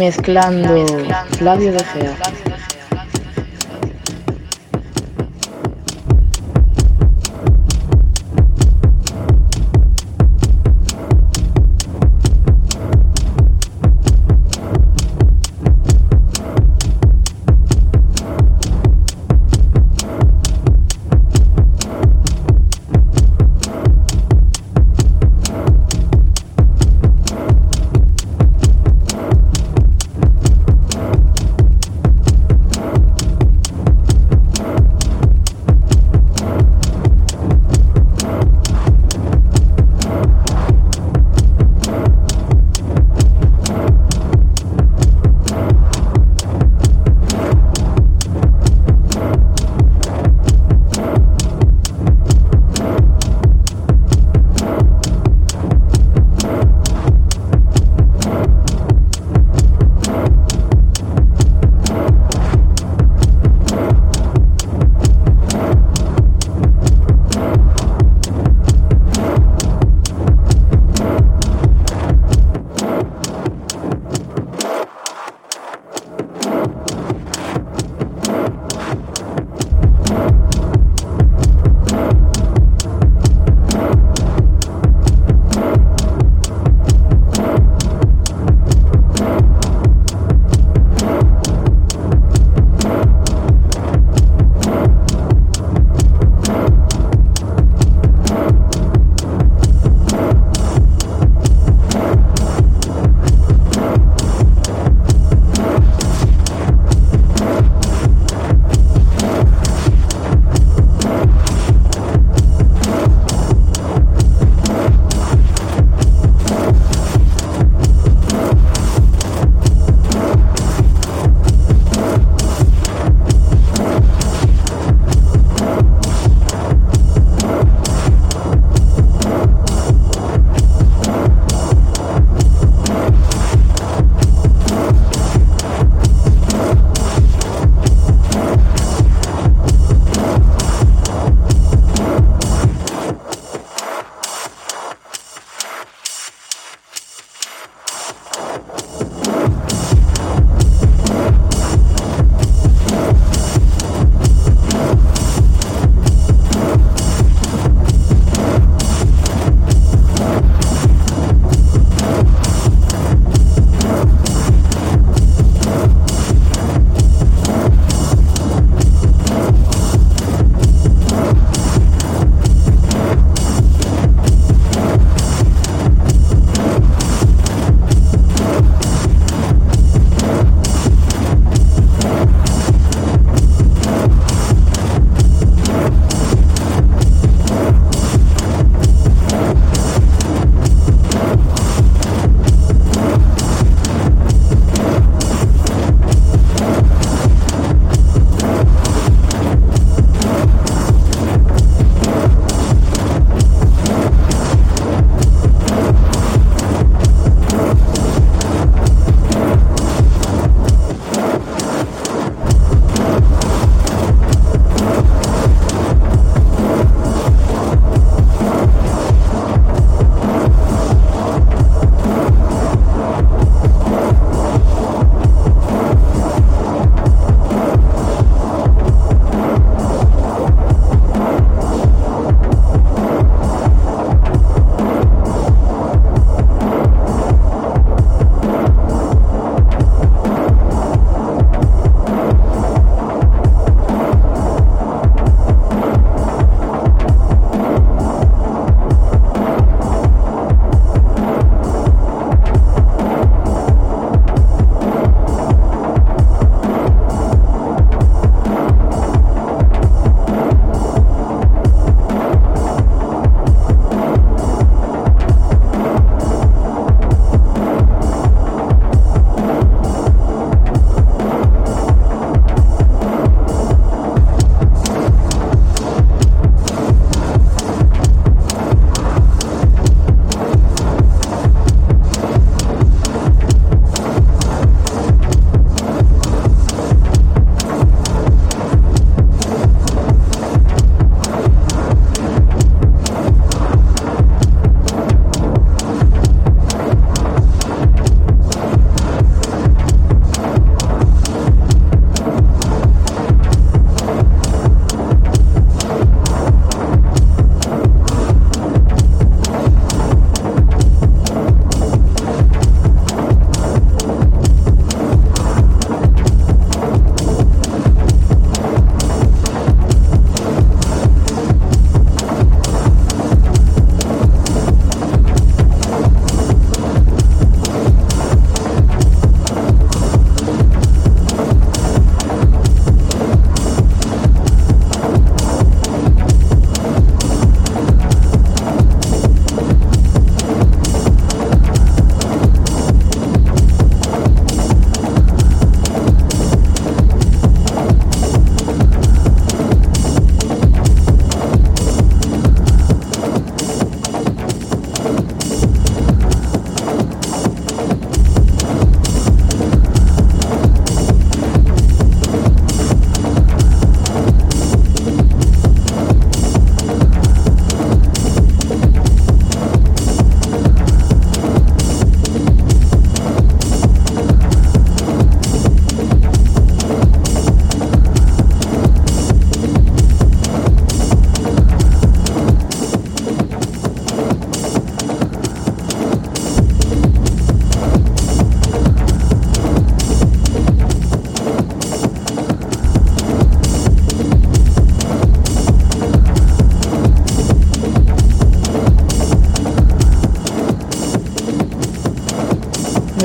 [0.00, 0.86] Mezclando
[1.36, 2.49] Flavio de Gea.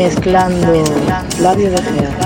[0.06, 0.84] Mezclando
[1.36, 2.25] Flavio de Gea.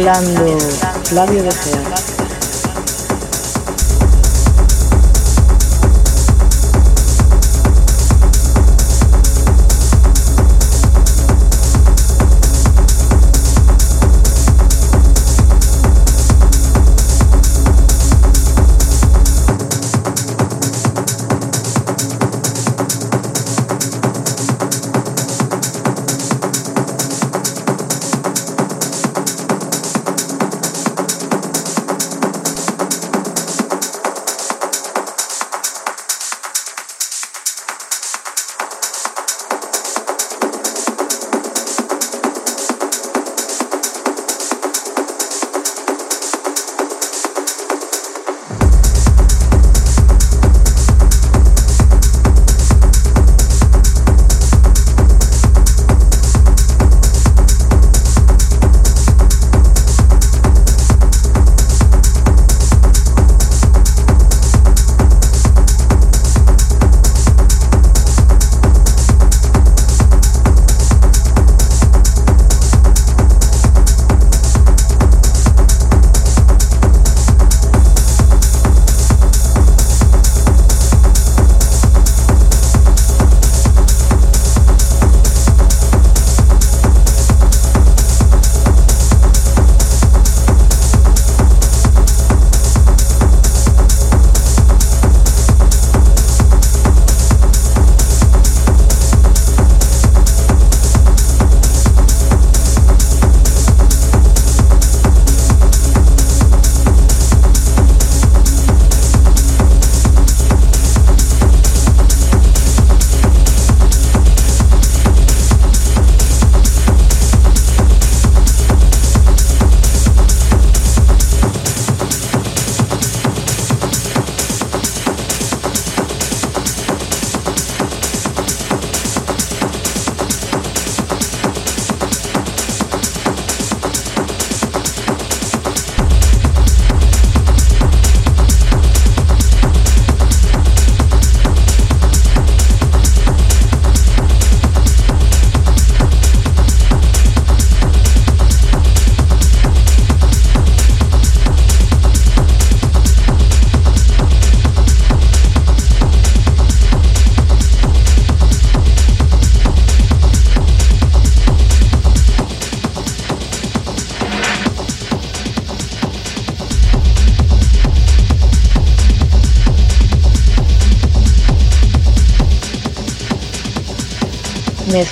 [0.00, 0.58] Mezclando
[1.04, 1.89] Flavio de Gea.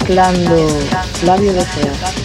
[0.09, 0.67] Mezclando
[1.21, 2.18] Flavio de Gea.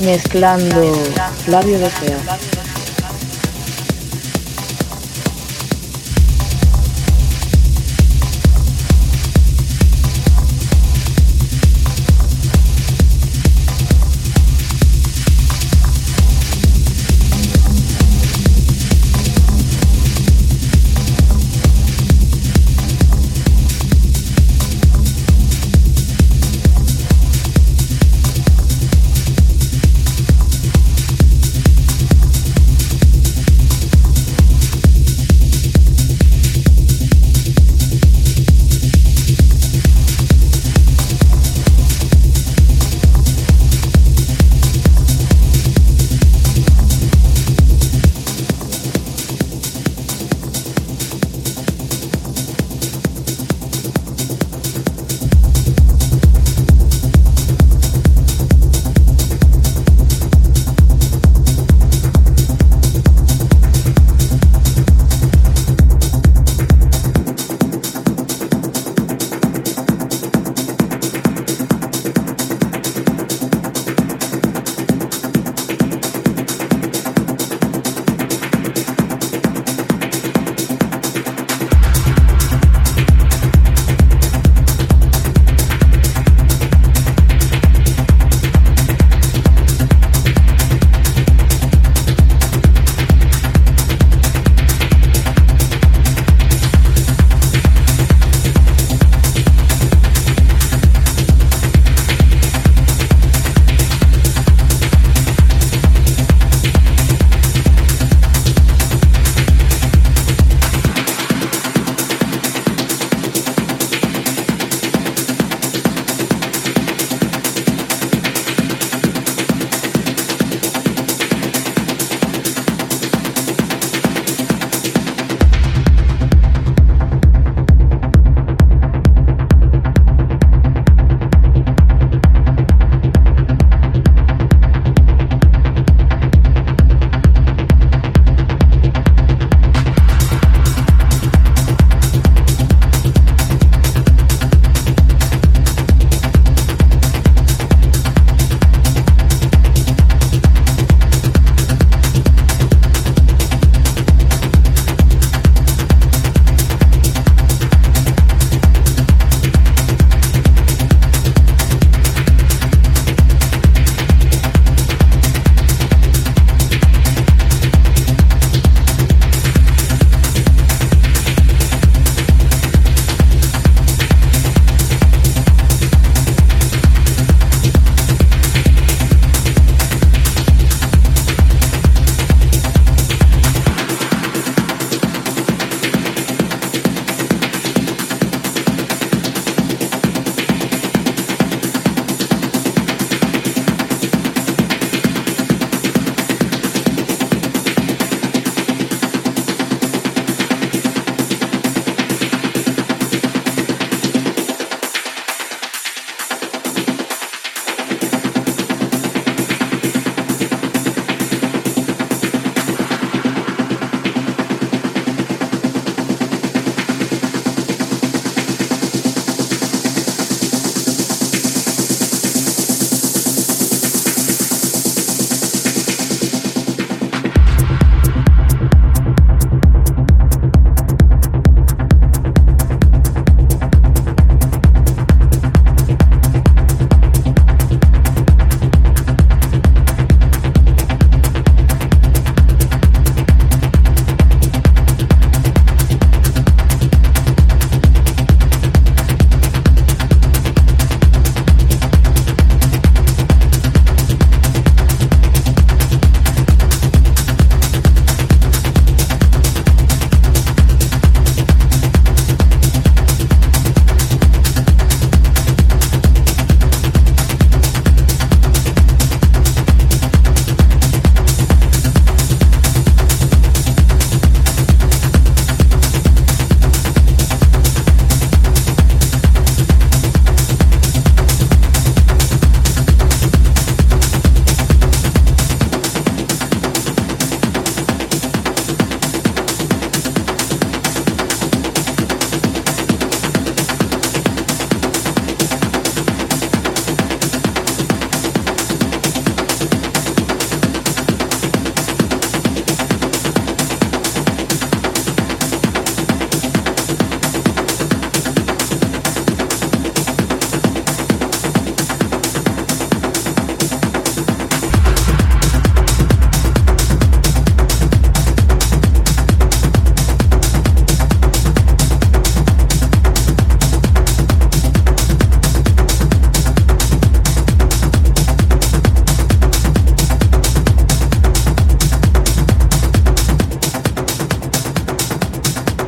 [0.00, 0.92] Mezclando
[1.44, 2.65] Flavio de Fea.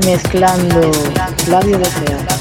[0.08, 0.90] Mezclando
[1.48, 2.37] labio deseo.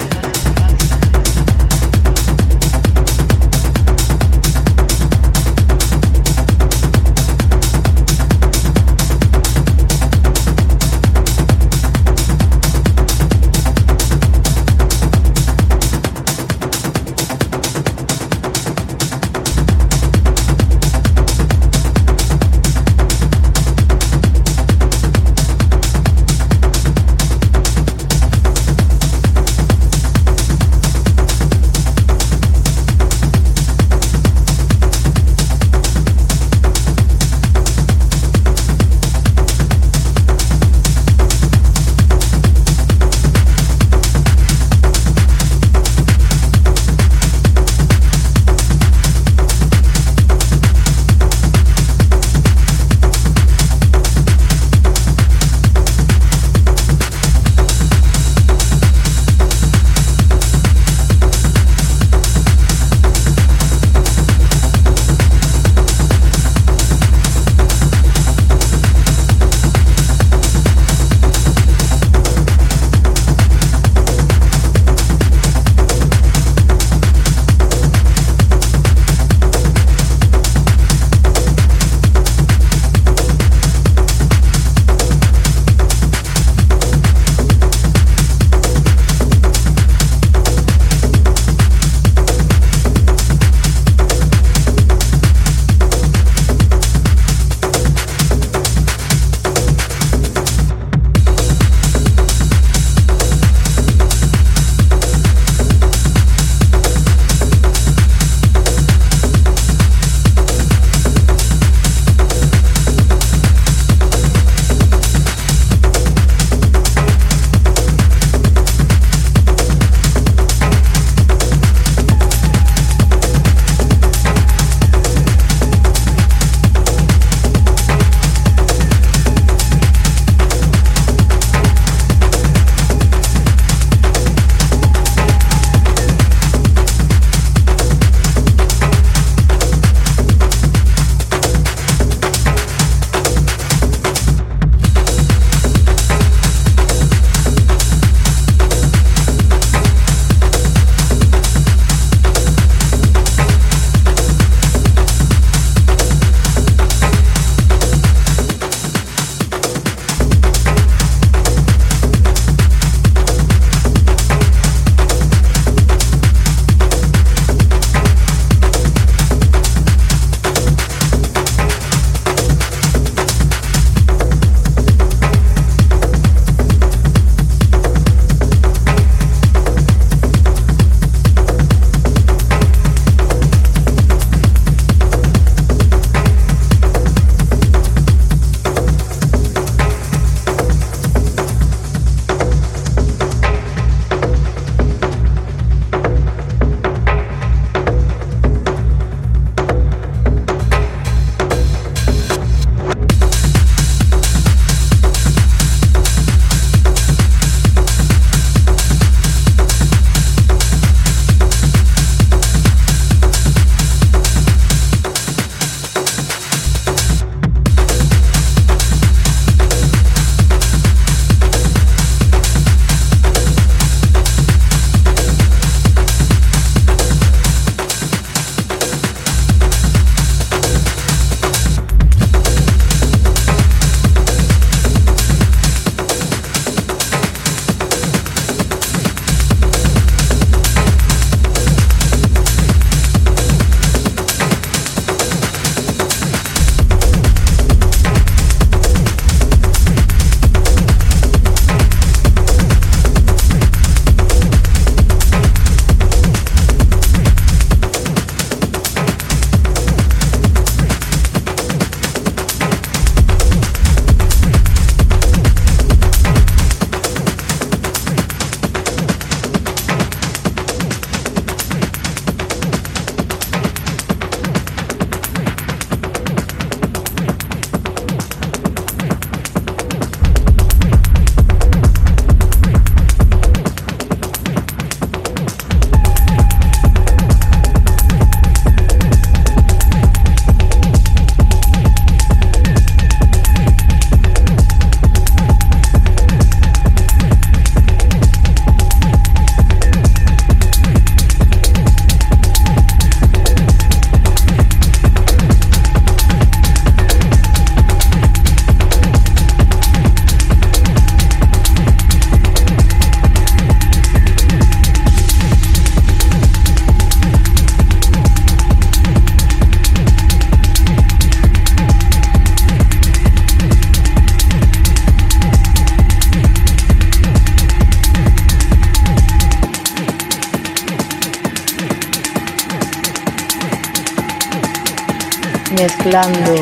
[336.07, 336.55] Mezclando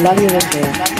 [0.00, 0.97] labio de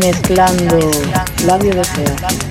[0.00, 0.90] Mezclando
[1.44, 2.49] labio de fea.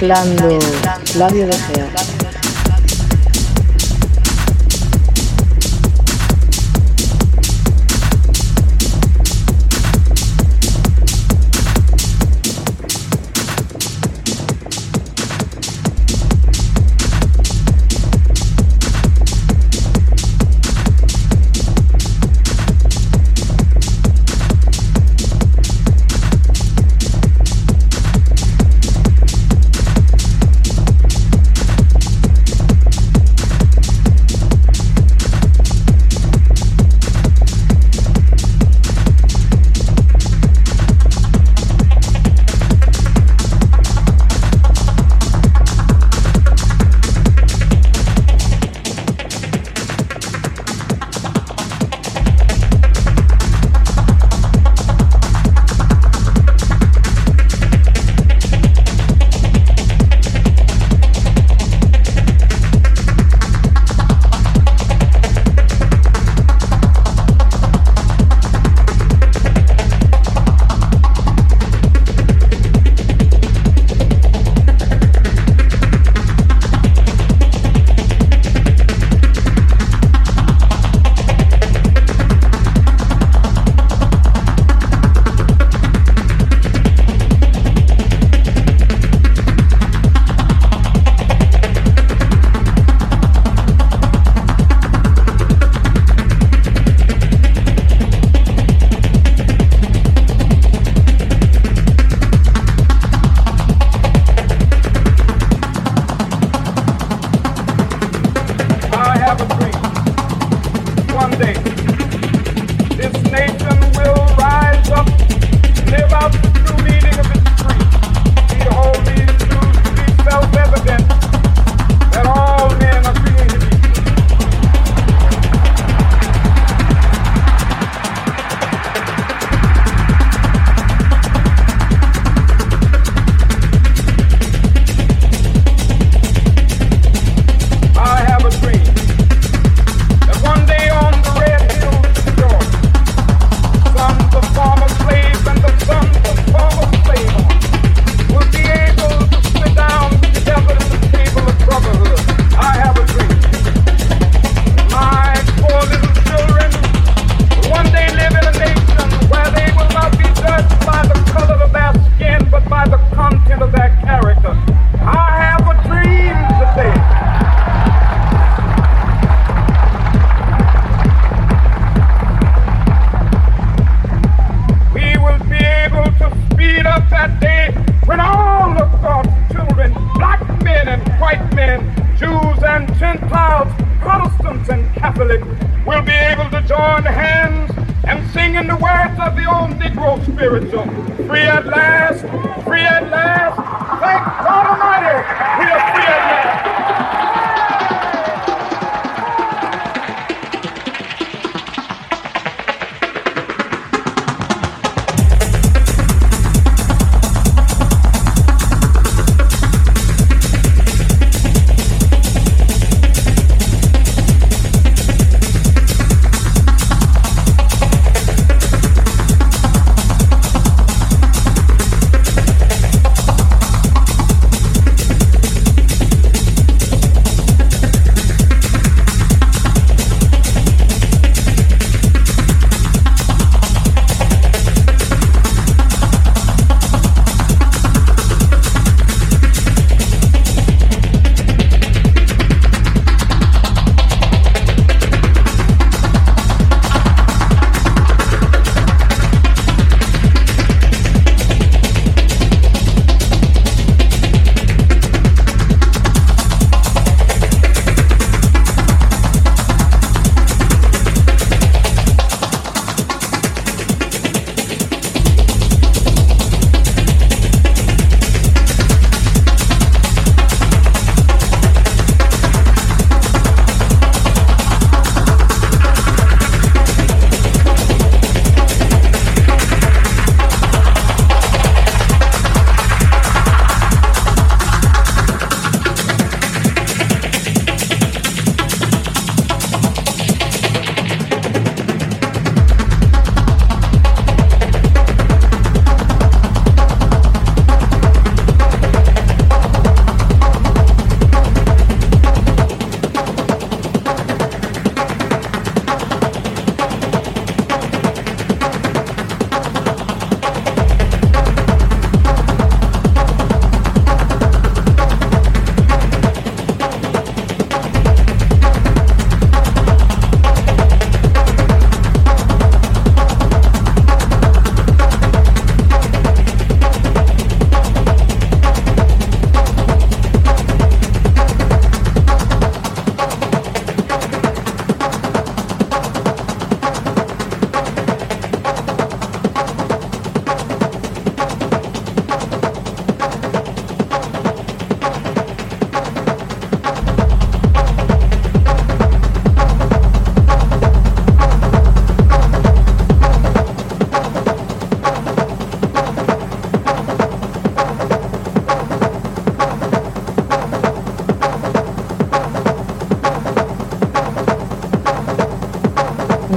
[0.00, 0.58] Mezclando
[1.16, 2.19] labio de feo.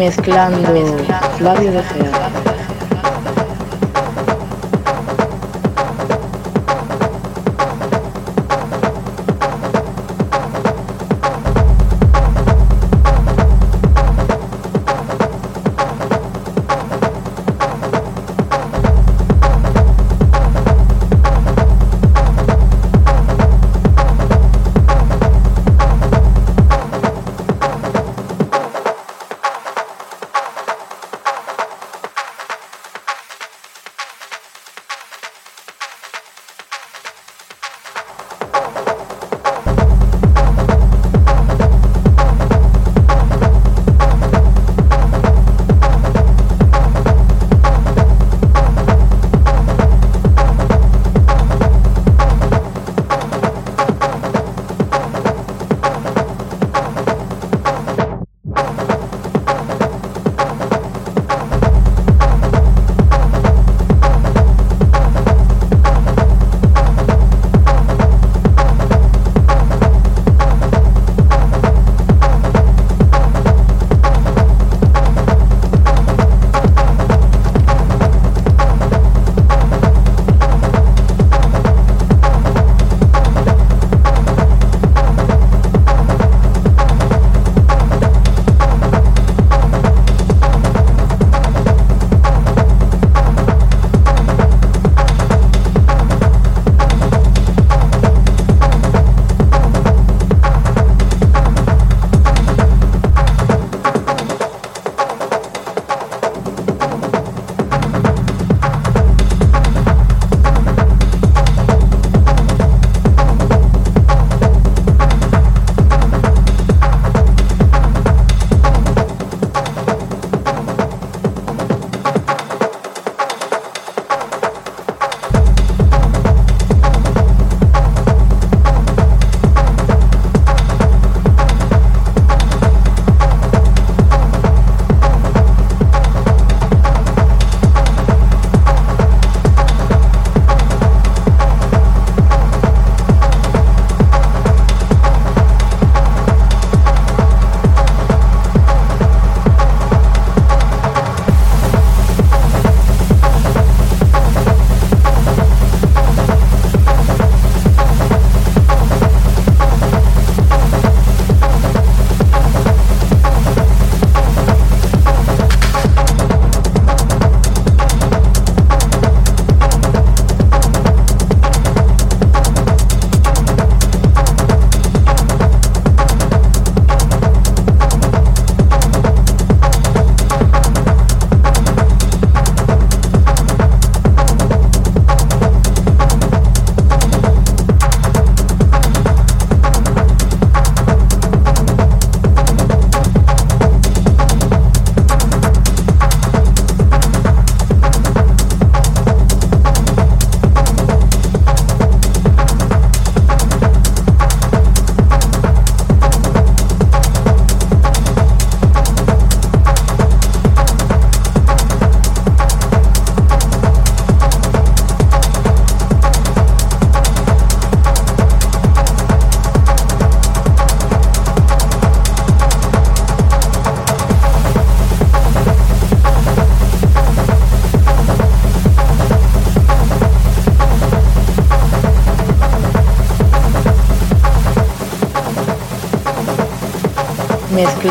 [0.03, 0.67] Mezclando
[1.37, 2.52] Flavio de Gea.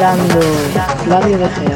[0.03, 1.72] Flavio de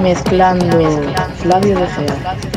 [0.00, 0.78] Mezclando
[1.38, 2.53] Flavio de Gea.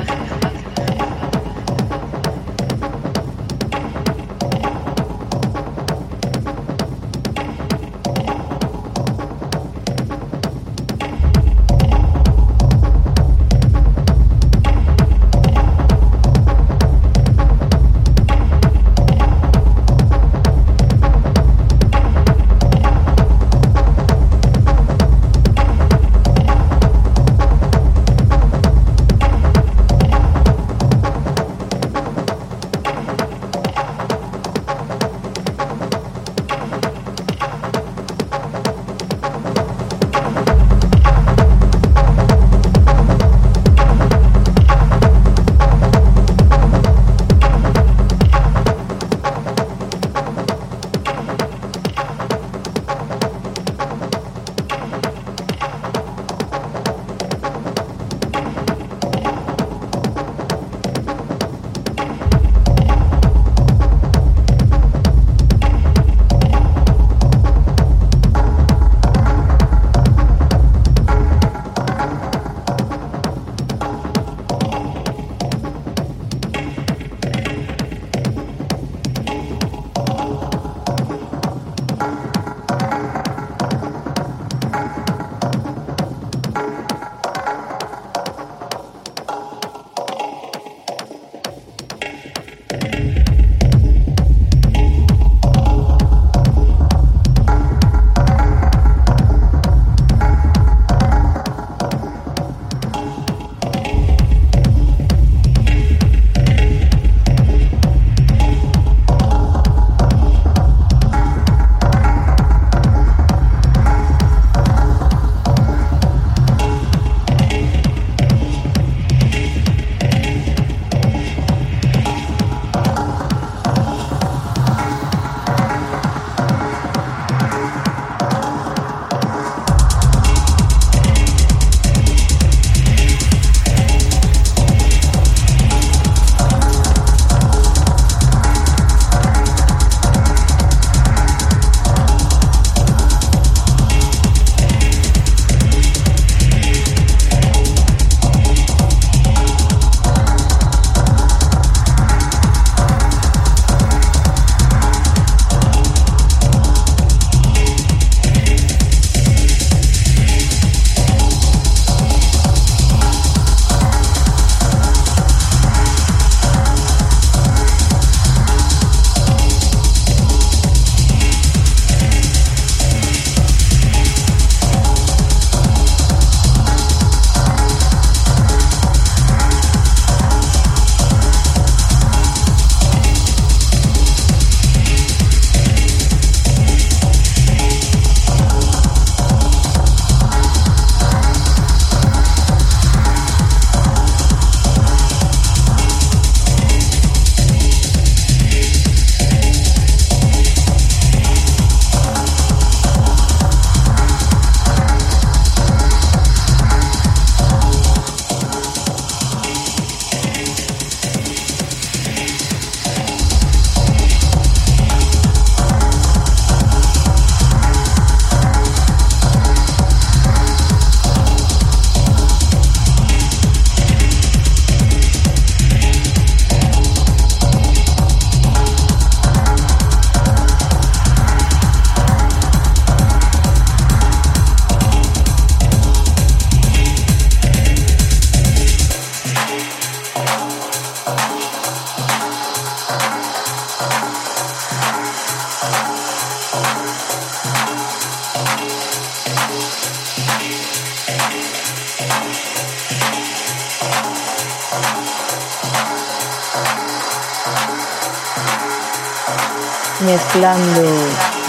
[260.38, 260.84] Mezclando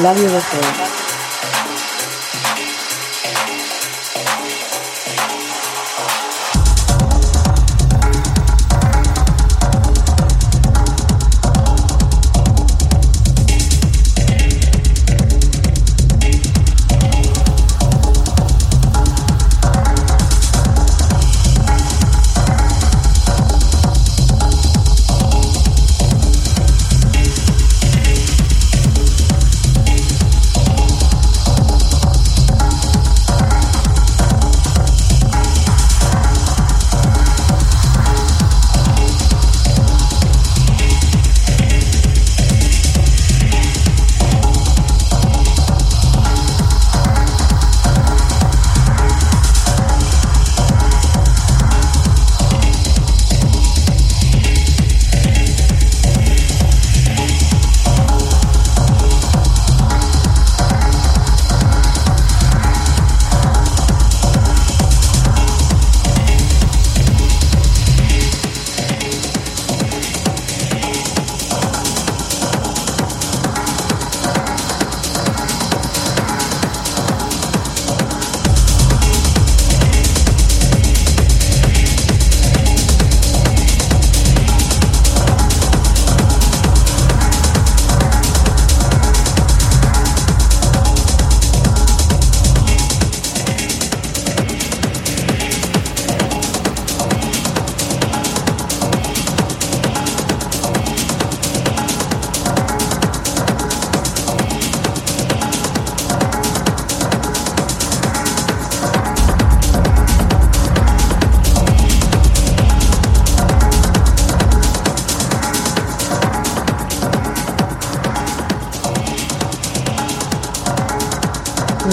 [0.01, 0.98] labio de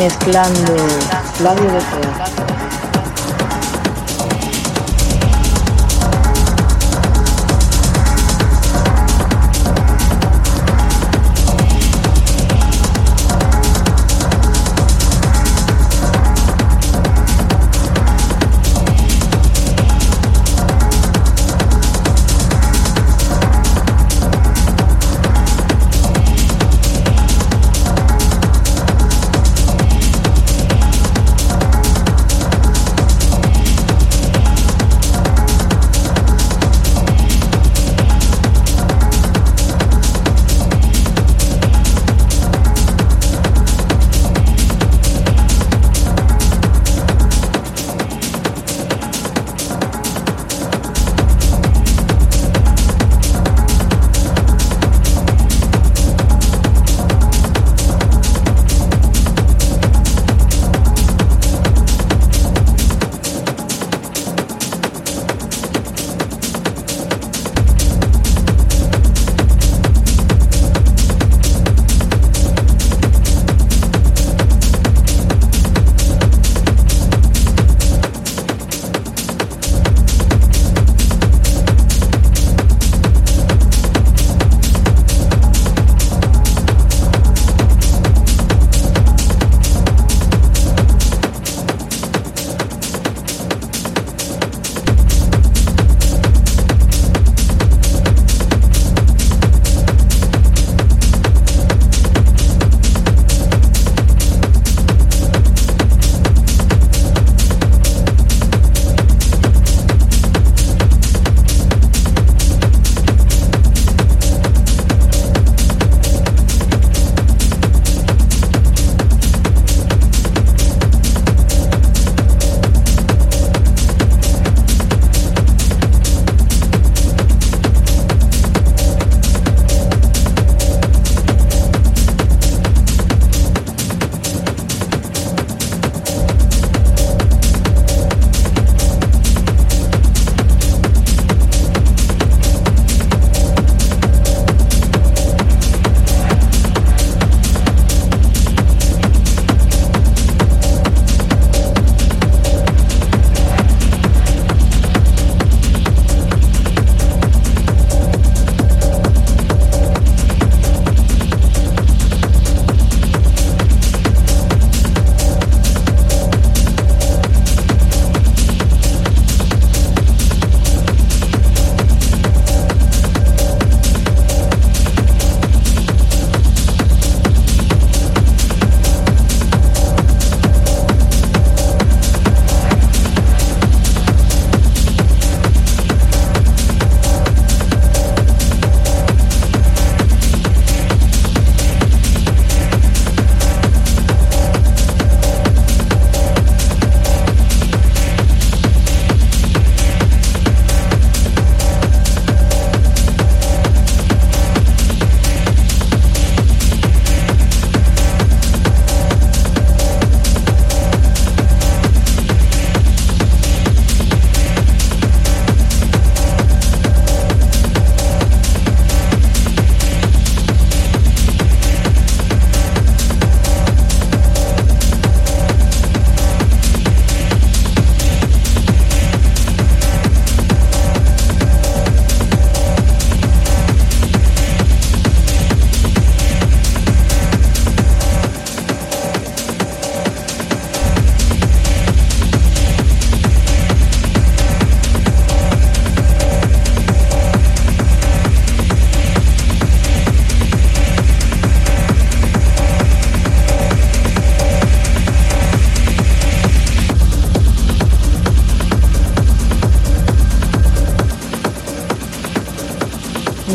[0.06, 0.76] Mezclando
[1.34, 2.15] Flavio Becerra.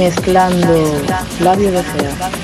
[0.01, 1.05] Mezclando
[1.37, 2.40] Flavio Becerra.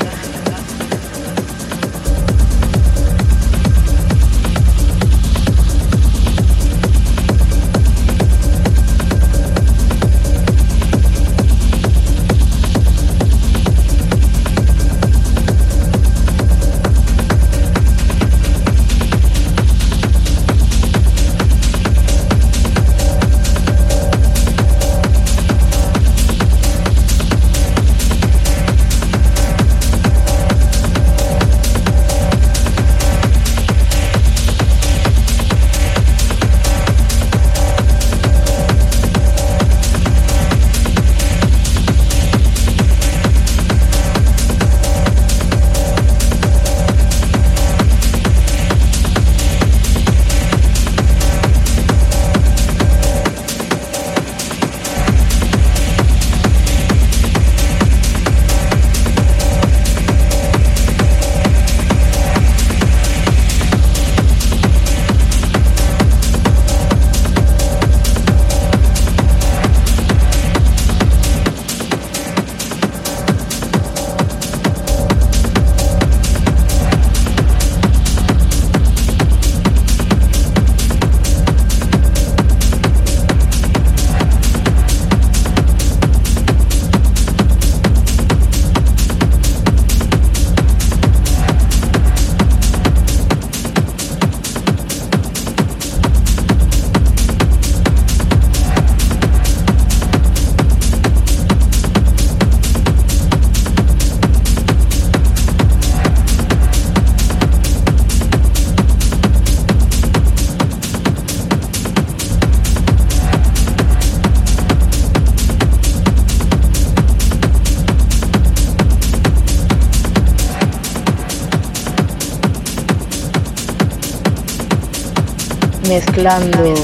[125.88, 126.74] Mezclando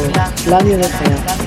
[0.47, 1.42] labio de feo.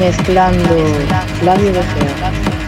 [0.00, 0.76] Mezclando
[1.42, 2.59] labio de.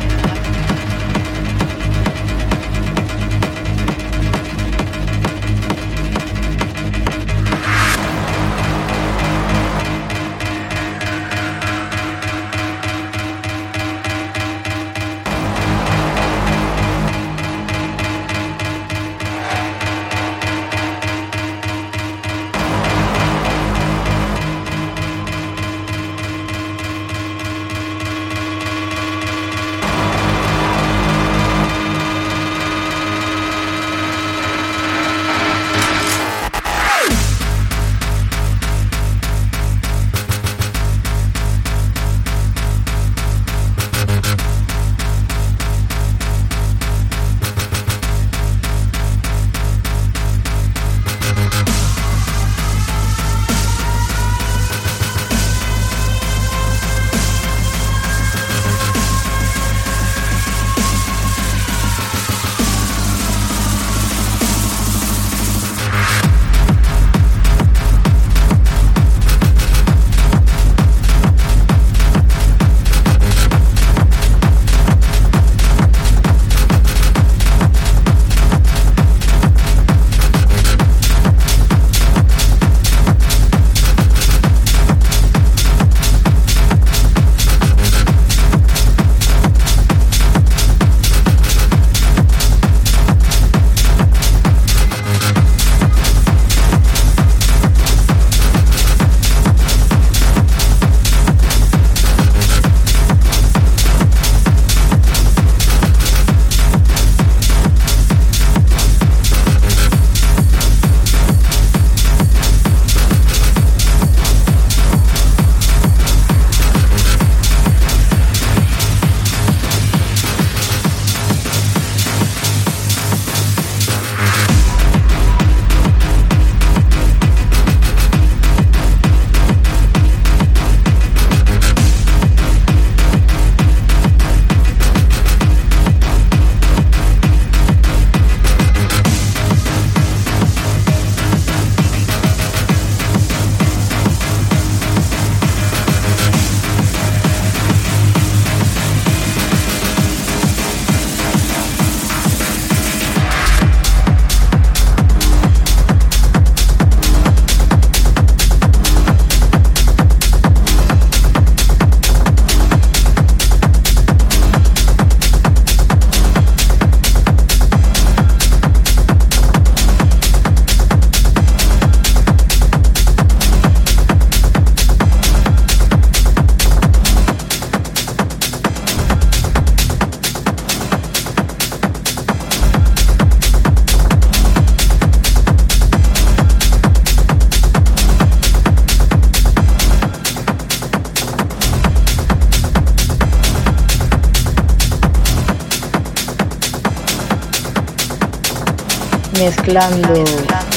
[199.42, 200.22] Mezclando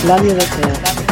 [0.07, 1.04] labio de feo.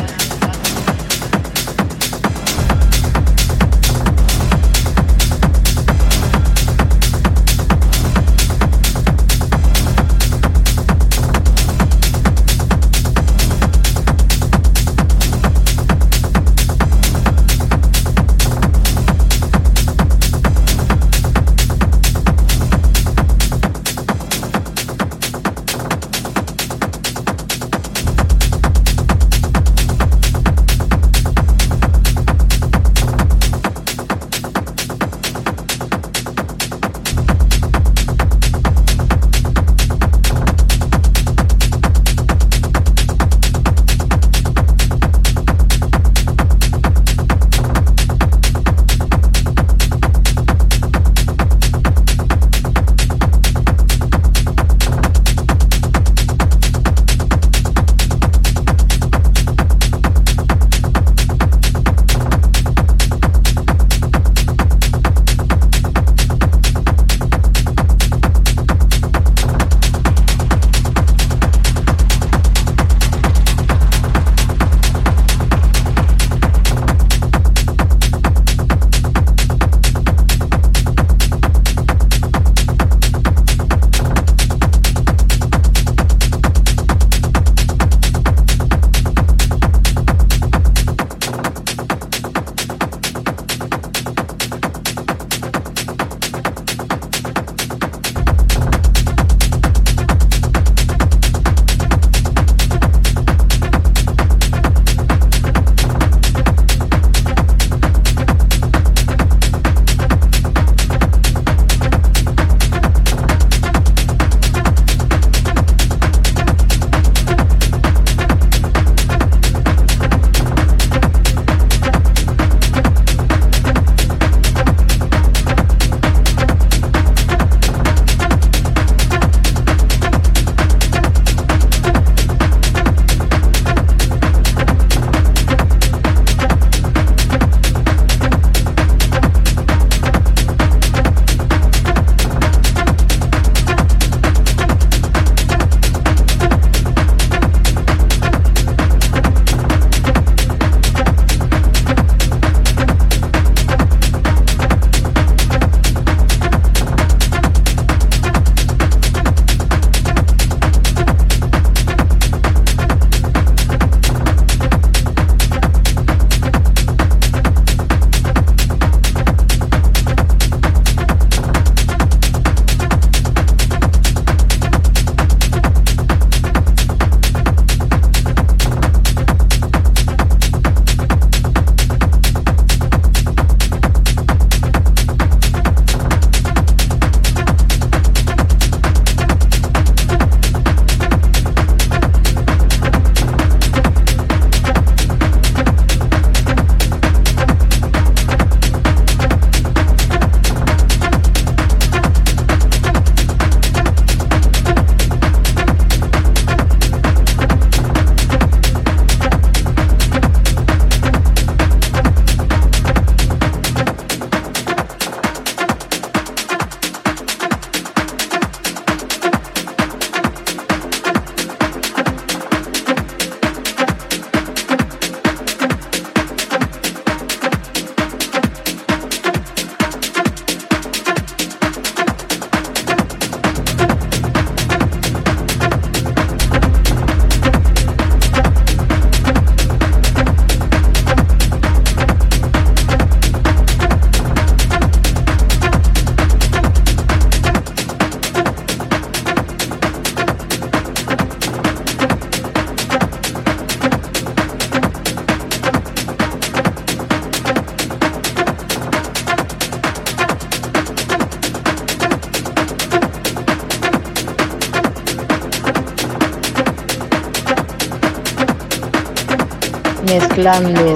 [270.13, 270.95] Mezclando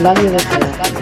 [0.00, 1.01] labio de feo.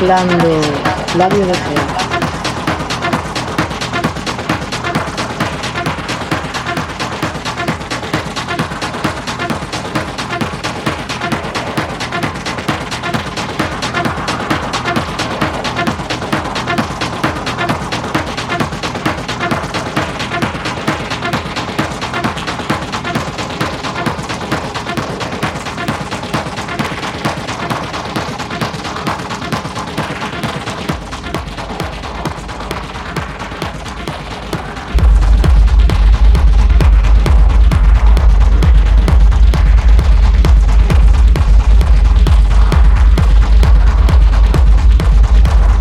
[0.00, 0.60] Mezclando
[1.16, 1.77] labio de.